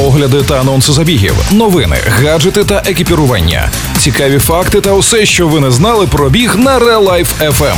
[0.00, 5.70] огляди та анонси забігів, новини, гаджети та екіпірування, цікаві факти та усе, що ви не
[5.70, 7.76] знали про біг на Real Life FM.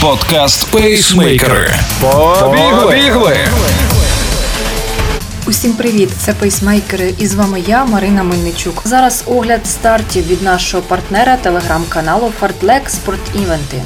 [0.00, 1.74] Подкаст Пейсмейкери.
[2.00, 3.36] Побігли!
[5.46, 6.10] Усім привіт!
[6.18, 8.82] Це пейсмейкери, і з вами я, Марина Мельничук.
[8.84, 13.82] Зараз огляд стартів від нашого партнера телеграм-каналу Fartlek Спортівенти.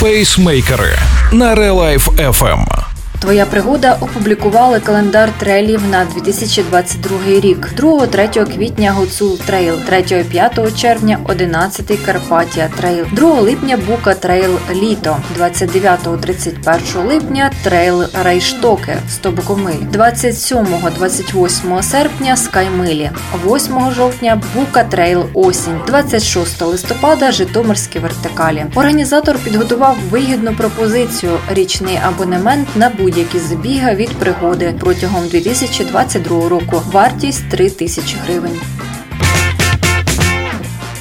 [0.00, 0.98] Пейсмейкери
[1.32, 2.87] на Real Life FM.
[3.20, 7.68] Твоя пригода опублікували календар трейлів на 2022 рік.
[7.76, 17.06] 2-3 квітня Гуцул Трейл, 3-5 червня 11 Карпатія Трейл, 2 липня Бука Трейл Літо, 29-31
[17.06, 23.10] липня Трейл Райштоке 100 Буковмиль, 27-28 серпня Скаймилі,
[23.46, 28.66] 8 жовтня Бука Трейл Осінь, 26 листопада Житомирські вертикалі.
[28.74, 31.32] Організатор підготував вигідну пропозицію.
[31.50, 36.82] Річний абонемент на будь будь-які збіга від пригоди протягом 2022 року.
[36.92, 38.60] Вартість 3 тисячі гривень.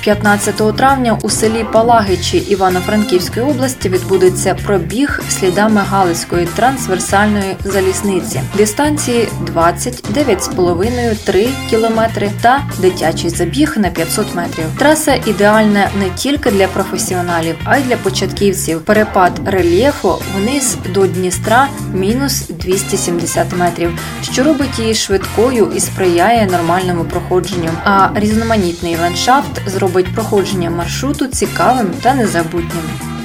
[0.08, 8.42] 15 травня у селі Палагичі Івано-Франківської області відбудеться пробіг слідами Галицької трансверсальної залізниці.
[8.58, 14.66] Дистанції 29,5-3 кілометри та дитячий забіг на 500 метрів.
[14.78, 18.82] Траса ідеальна не тільки для професіоналів, а й для початківців.
[18.82, 27.04] Перепад рельєфу вниз до Дністра мінус 270 метрів, що робить її швидкою і сприяє нормальному
[27.04, 27.70] проходженню.
[27.84, 33.17] А різноманітний ландшафт зробить робить проходження маршруту цікавим та незабутнім.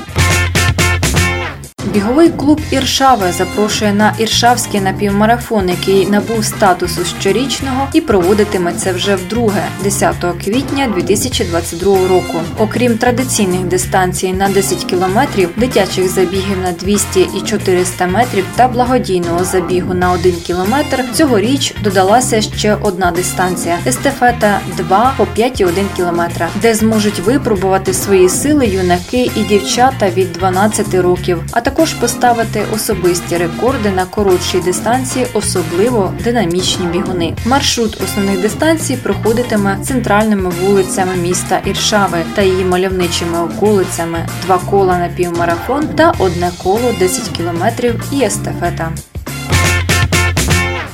[1.93, 9.15] Біговий клуб Іршаве запрошує на Іршавський напівмарафон, який набув статусу щорічного і проводитиме це вже
[9.15, 12.41] вдруге, 10 квітня 2022 року.
[12.59, 19.45] Окрім традиційних дистанцій на 10 кілометрів, дитячих забігів на 200 і 400 метрів та благодійного
[19.45, 26.75] забігу на 1 кілометр, цьогоріч додалася ще одна дистанція естафета 2 по 5,1 кілометра, де
[26.75, 33.37] зможуть випробувати свої сили юнаки і дівчата від 12 років, а також також поставити особисті
[33.37, 37.35] рекорди на коротшій дистанції, особливо динамічні бігуни.
[37.47, 45.09] Маршрут основних дистанцій проходитиме центральними вулицями міста Іршави та її мальовничими околицями, два кола на
[45.09, 48.93] півмарафон та одне коло 10 кілометрів і естафета.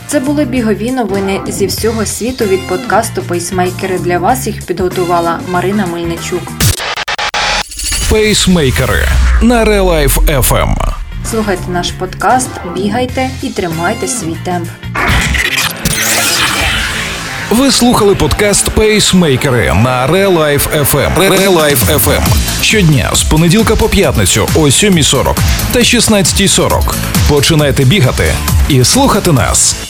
[0.06, 3.98] Це були бігові новини зі всього світу від подкасту Пейсмейкери.
[3.98, 6.42] Для вас їх підготувала Марина Мельничук.
[8.10, 9.08] Пейсмейкери
[9.42, 10.74] на Real Life FM.
[11.30, 14.68] Слухайте наш подкаст, бігайте і тримайте свій темп.
[17.50, 21.14] Ви слухали подкаст Пейсмейкери на Relife FM.
[21.16, 22.22] Relife FM.
[22.62, 25.36] Щодня з понеділка по п'ятницю о 7.40
[25.72, 26.94] та 16.40.
[27.28, 28.32] Починайте бігати
[28.68, 29.87] і слухати нас.